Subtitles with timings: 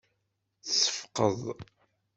[0.65, 1.39] Tseffqeḍ.